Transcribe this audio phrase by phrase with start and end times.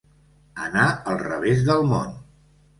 [0.63, 2.19] Anar al revés del món.